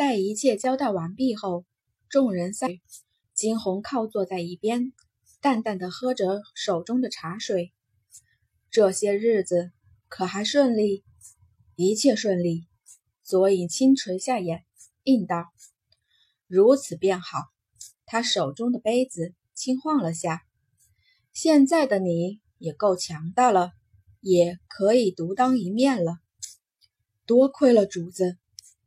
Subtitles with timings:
[0.00, 1.66] 待一切交代完毕后，
[2.08, 2.70] 众人散。
[3.34, 4.94] 金红靠坐在一边，
[5.42, 7.74] 淡淡的喝着手中的茶水。
[8.70, 9.72] 这些日子
[10.08, 11.04] 可还顺利？
[11.76, 12.66] 一切顺利。
[13.22, 14.64] 左影轻垂下眼，
[15.02, 15.44] 应道
[16.48, 17.36] ：“如此便好。”
[18.06, 20.40] 他手中的杯子轻晃了下。
[21.34, 23.72] 现在的你也够强大了，
[24.20, 26.16] 也可以独当一面了。
[27.26, 28.38] 多亏了主子，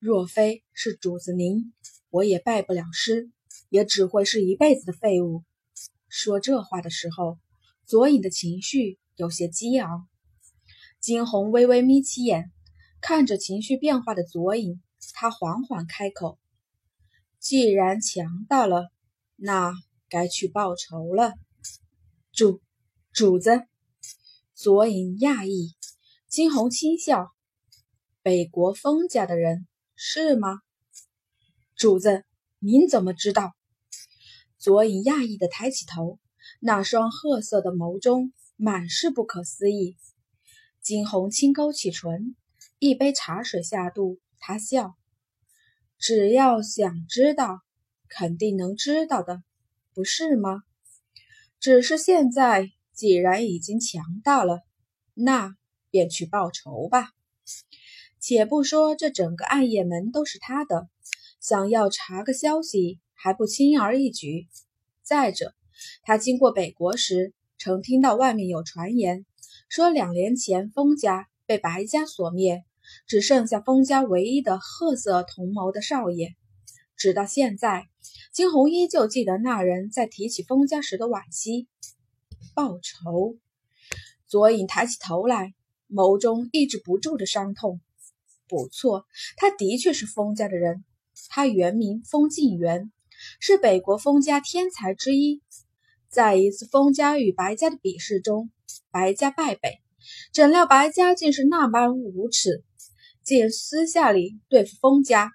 [0.00, 1.72] 若非是主子您，
[2.08, 3.30] 我也拜不了师。
[3.68, 5.44] 也只会是一辈子的废物。
[6.08, 7.38] 说这话的时候，
[7.84, 10.08] 左影的情绪有些激昂。
[10.98, 12.50] 金红微微眯起眼，
[13.00, 14.82] 看着情绪变化的左影，
[15.12, 16.40] 他缓缓开口
[17.38, 18.90] ：“既然强大了，
[19.36, 19.72] 那
[20.08, 21.34] 该去报仇了。”
[22.34, 22.60] 主，
[23.12, 23.62] 主子。
[24.54, 25.76] 左影讶异。
[26.28, 27.30] 金红轻笑
[28.20, 29.68] ：“北国封家的人
[30.02, 30.62] 是吗？”
[31.76, 32.24] 主子，
[32.58, 33.52] 您怎么知道？
[34.56, 36.18] 左影讶异的抬起头，
[36.58, 39.98] 那双褐色的眸中满是不可思议。
[40.80, 42.34] 金红轻勾起唇，
[42.78, 44.96] 一杯茶水下肚，他笑
[46.00, 47.60] ：“只要想知道，
[48.08, 49.42] 肯定能知道的，
[49.92, 50.62] 不是吗？
[51.58, 54.62] 只是现在既然已经强大了，
[55.12, 55.54] 那
[55.90, 57.10] 便去报仇吧。
[58.20, 60.88] 且不说这整个暗夜门都是他的，
[61.40, 64.48] 想要查个消息。”还不轻而易举。
[65.02, 65.52] 再者，
[66.04, 69.26] 他经过北国时，曾听到外面有传言，
[69.68, 72.64] 说两年前封家被白家所灭，
[73.06, 76.34] 只剩下封家唯一的褐色同谋的少爷。
[76.96, 77.90] 直到现在，
[78.32, 81.68] 金红依旧记得那人在提起封家时的惋惜。
[82.54, 83.36] 报仇。
[84.26, 85.52] 左影抬起头来，
[85.90, 87.82] 眸中抑制不住的伤痛。
[88.50, 89.06] 不错，
[89.36, 90.84] 他的确是封家的人。
[91.28, 92.90] 他原名封敬元。
[93.38, 95.42] 是北国封家天才之一，
[96.08, 98.50] 在一次封家与白家的比试中，
[98.90, 99.78] 白家败北。
[100.32, 102.64] 怎料白家竟是那般无耻，
[103.22, 105.32] 竟私下里对付封家。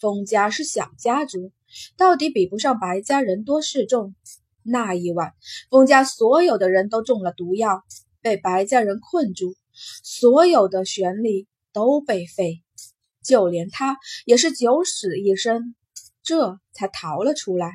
[0.00, 1.52] 封家是小家族，
[1.96, 4.14] 到底比不上白家人多势众。
[4.64, 5.34] 那一晚，
[5.70, 7.84] 封家所有的人都中了毒药，
[8.20, 9.54] 被白家人困住，
[10.02, 12.62] 所有的玄力都被废，
[13.22, 15.74] 就连他也是九死一生。
[16.22, 17.72] 这才逃了出来。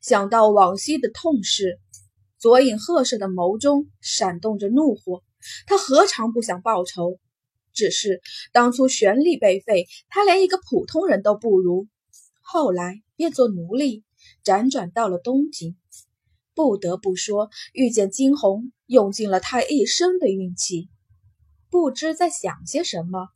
[0.00, 1.78] 想到往昔的痛事，
[2.38, 5.22] 左影褐色的眸中闪动着怒火。
[5.66, 7.20] 他何尝不想报仇？
[7.72, 11.86] 只是当初玄力被废，他连一个普通人都不如。
[12.40, 14.02] 后来变做奴隶，
[14.42, 15.76] 辗转到了东京。
[16.54, 20.88] 不得不说，遇见金红，用尽了他一生的运气。
[21.70, 23.28] 不知在想些什么，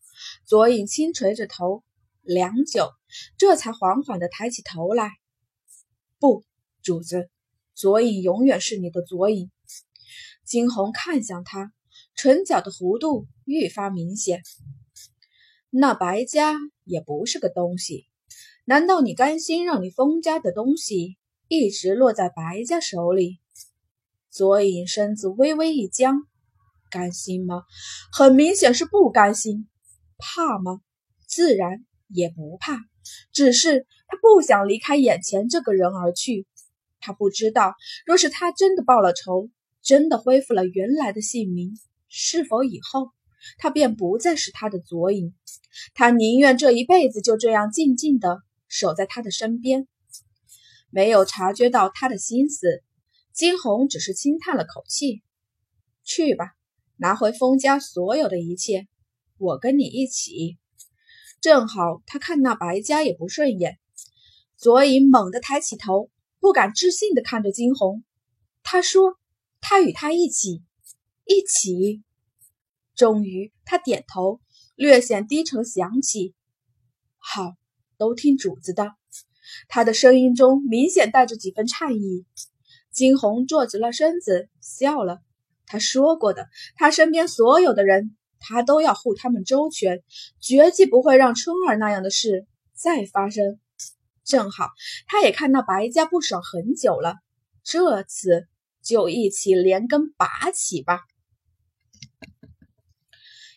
[0.46, 1.82] 左影轻垂着头。
[2.22, 2.92] 良久，
[3.36, 5.10] 这才缓缓地抬起头来。
[6.20, 6.44] 不，
[6.80, 7.28] 主子，
[7.74, 9.50] 左影永远是你的左影。
[10.44, 11.72] 金红看向他，
[12.14, 14.40] 唇角的弧度愈发明显。
[15.68, 16.54] 那白家
[16.84, 18.06] 也不是个东西，
[18.64, 21.16] 难道你甘心让你封家的东西
[21.48, 23.40] 一直落在白家手里？
[24.30, 26.28] 左影身子微微一僵，
[26.92, 27.62] 甘心吗？
[28.12, 29.66] 很明显是不甘心。
[30.18, 30.80] 怕吗？
[31.26, 31.84] 自然。
[32.14, 32.76] 也不怕，
[33.32, 36.46] 只是他不想离开眼前这个人而去。
[37.00, 39.48] 他不知道，若是他真的报了仇，
[39.80, 41.72] 真的恢复了原来的姓名，
[42.10, 43.12] 是否以后
[43.56, 45.34] 他便不再是他的左影？
[45.94, 49.88] 他宁愿这一辈子就这样静静的守在他的身边。
[50.90, 52.82] 没有察觉到他的心思，
[53.32, 55.22] 金红只是轻叹了口气
[56.04, 56.52] ：“去吧，
[57.02, 58.86] 拿回封家所有的一切，
[59.36, 60.56] 我跟你一起。”
[61.42, 63.80] 正好他看那白家也不顺眼，
[64.56, 66.08] 左影猛地抬起头，
[66.38, 68.04] 不敢置信地看着金红。
[68.62, 69.18] 他说
[69.60, 70.62] ：“他与他一起，
[71.24, 72.04] 一起。”
[72.94, 74.40] 终于，他点头，
[74.76, 76.34] 略显低沉响起
[77.18, 77.56] ：“好，
[77.98, 78.94] 都听主子的。”
[79.66, 82.24] 他的声音中明显带着几分诧异。
[82.92, 85.20] 金红坐直了身子，笑了。
[85.72, 88.14] 他说过的，他身边所有的人。
[88.44, 90.02] 他都要护他们周全，
[90.40, 93.60] 绝计不会让春儿那样的事再发生。
[94.24, 94.70] 正好，
[95.06, 97.18] 他也看到白家不爽很久了，
[97.62, 98.48] 这次
[98.82, 101.02] 就一起连根拔起吧。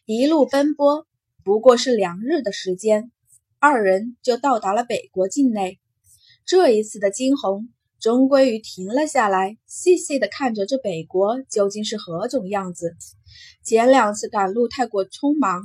[0.06, 1.08] 一路奔波，
[1.44, 3.12] 不过是两日的时间，
[3.58, 5.80] 二人就到达了北国境内。
[6.46, 7.70] 这一次的惊鸿。
[8.06, 12.96] 终归于停了下来，细细的看着这北国究竟是何种样子。
[13.64, 15.64] 前两次赶路太过匆忙，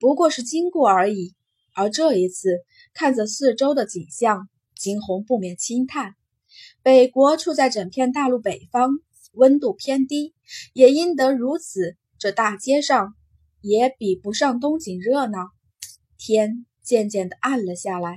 [0.00, 1.34] 不过是经过而已，
[1.74, 2.60] 而这一次
[2.94, 6.14] 看着四周的景象，金红不免轻叹：
[6.82, 8.92] 北国处在整片大陆北方，
[9.32, 10.32] 温度偏低，
[10.72, 13.12] 也因得如此，这大街上
[13.60, 15.50] 也比不上东景热闹。
[16.16, 18.16] 天渐渐的暗了下来，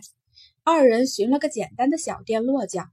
[0.64, 2.86] 二人寻了个简单的小店落脚。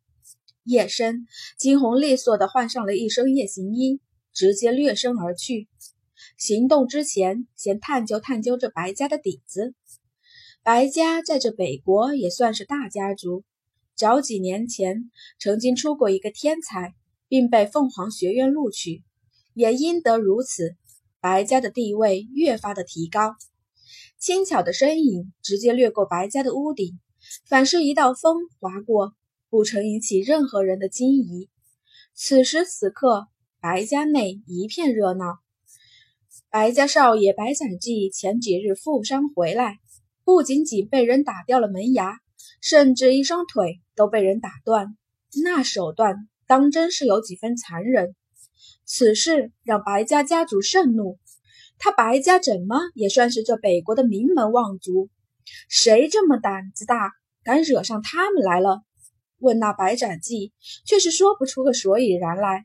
[0.64, 1.26] 夜深，
[1.58, 4.00] 金红利索地换上了一身夜行衣，
[4.32, 5.68] 直接掠身而去。
[6.36, 9.74] 行动之前，先探究探究这白家的底子。
[10.62, 13.42] 白家在这北国也算是大家族，
[13.96, 15.10] 早几年前
[15.40, 16.94] 曾经出过一个天才，
[17.26, 19.02] 并被凤凰学院录取。
[19.54, 20.76] 也因得如此，
[21.20, 23.34] 白家的地位越发的提高。
[24.16, 27.00] 轻巧的身影直接掠过白家的屋顶，
[27.48, 29.12] 反是一道风划过。
[29.52, 31.50] 不曾引起任何人的惊疑。
[32.14, 33.26] 此时此刻，
[33.60, 35.40] 白家内一片热闹。
[36.48, 39.78] 白家少爷白展记前几日负伤回来，
[40.24, 42.18] 不仅仅被人打掉了门牙，
[42.62, 44.96] 甚至一双腿都被人打断，
[45.44, 48.14] 那手段当真是有几分残忍。
[48.86, 51.18] 此事让白家家族盛怒。
[51.76, 55.10] 他白家怎么也算是这北国的名门望族，
[55.68, 57.12] 谁这么胆子大，
[57.44, 58.82] 敢惹上他们来了？
[59.42, 60.52] 问那白展记，
[60.86, 62.64] 却是说不出个所以然来。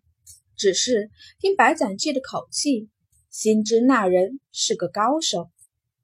[0.55, 2.89] 只是听白展记的口气，
[3.29, 5.49] 心知那人是个高手，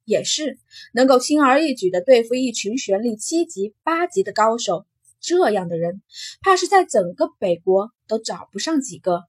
[0.05, 0.59] 也是
[0.93, 4.85] 能够轻而易举的对付一群玄力七级、八级的高手。
[5.19, 6.01] 这样的人，
[6.41, 9.23] 怕是在整个北国都找不上几个。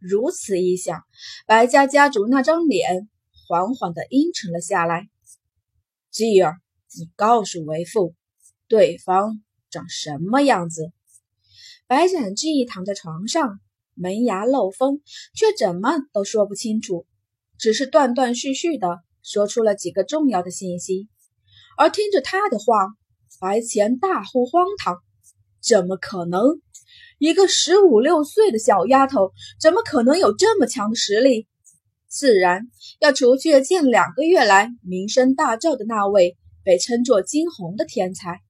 [0.00, 1.04] 如此一想，
[1.46, 3.08] 白家家主那张脸
[3.46, 5.08] 缓缓的阴沉了下来。
[6.10, 6.56] 继儿，
[6.98, 8.14] 你告诉为父，
[8.66, 9.40] 对方。
[9.70, 10.92] 长什么样子？
[11.86, 13.60] 白展志躺在床上，
[13.94, 15.00] 门牙漏风，
[15.34, 17.06] 却怎么都说不清楚，
[17.58, 21.08] 只是断断续续的说出了几个重要的信息。
[21.76, 22.88] 而听着他的话，
[23.40, 24.98] 白钱大呼荒唐：
[25.62, 26.60] 怎么可能？
[27.18, 31.46] 一个十五六岁的小丫头，怎么可能有这么强的实力？
[32.08, 32.62] 自然
[32.98, 38.40] 要除去近两个月来名声大噪的那位被称作金红的天才。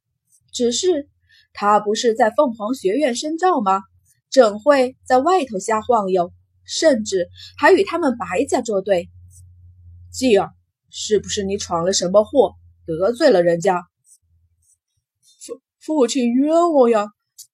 [0.51, 1.10] 只是
[1.53, 3.83] 他不是在凤凰学院深造吗？
[4.31, 6.33] 怎会在外头瞎晃悠？
[6.65, 9.09] 甚至还与他们白家作对？
[10.13, 10.53] 继儿，
[10.89, 12.55] 是不是你闯了什么祸，
[12.87, 13.83] 得罪了人家？
[15.41, 17.09] 父父亲冤枉呀！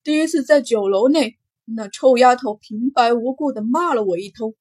[0.05, 4.53] 第一次在酒楼内，那臭丫头平白无故的骂了我一通；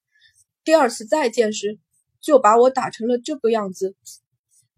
[0.64, 1.78] 第二次再见时，
[2.20, 3.94] 就把我打成了这个样子。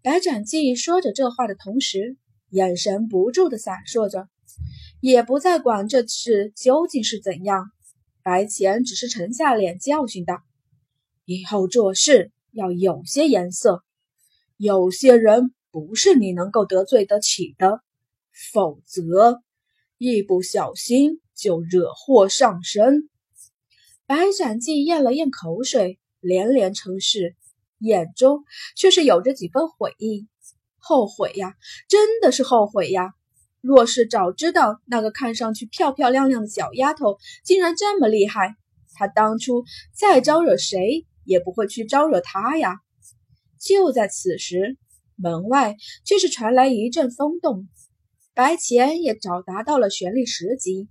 [0.01, 2.17] 白展记说着这话的同时。
[2.51, 4.27] 眼神不住的闪烁着，
[5.01, 7.71] 也不再管这事究竟是怎样。
[8.21, 10.43] 白浅只是沉下脸教训道
[11.25, 13.83] ：“以后做事要有些颜色，
[14.57, 17.81] 有些人不是你能够得罪得起的，
[18.51, 19.41] 否则
[19.97, 23.09] 一不小心就惹祸上身。”
[24.05, 27.35] 白展记咽了咽口水，连连称是，
[27.77, 28.43] 眼中
[28.75, 30.27] 却是有着几分悔意。
[30.77, 31.53] 后悔呀，
[31.87, 33.13] 真的是后悔呀！
[33.61, 38.55] 若是早知道那个看上去漂漂亮亮的小丫头竟然这么厉害，
[38.93, 42.77] 他当初再招惹谁也不会去招惹她呀。
[43.59, 44.77] 就在此时，
[45.15, 45.75] 门外
[46.05, 47.67] 却是传来一阵风动。
[48.33, 50.87] 白浅也早达到了玄力十级，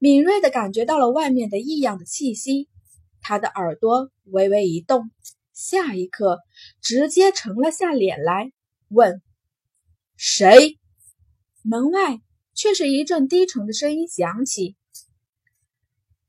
[0.00, 2.68] 敏锐的感觉到了外面的异样的气息，
[3.20, 5.10] 他的耳朵微微一动，
[5.52, 6.40] 下一刻
[6.80, 8.50] 直接沉了下脸来，
[8.88, 9.22] 问。
[10.16, 10.77] 谁？
[11.62, 12.20] 门外
[12.54, 14.76] 却是一阵低沉的声音响起：“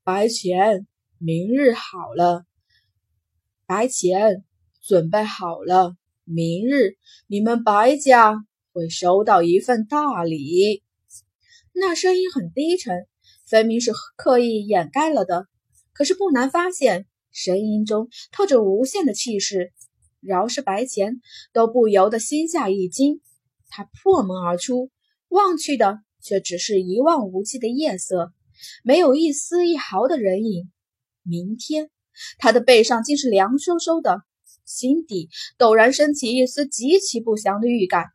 [0.03, 2.45] 白钱，明日好了。
[3.65, 4.43] 白钱，
[4.81, 8.43] 准备好了，明日你们白家
[8.74, 10.83] 会收到一份大礼。”
[11.74, 13.07] 那声音很低沉，
[13.45, 15.48] 分明是刻意掩盖了的。
[15.93, 19.71] 可是不难发现，声音中透着无限的气势，
[20.19, 21.21] 饶是白钱
[21.53, 23.21] 都不由得心下一惊。
[23.69, 24.89] 他破门而出，
[25.29, 28.33] 望去的却只是一望无际的夜色，
[28.83, 30.69] 没有一丝一毫的人影。
[31.24, 31.89] 明天，
[32.38, 34.24] 他的背上竟是凉飕飕的，
[34.65, 38.05] 心底陡然升起一丝极其不祥的预感。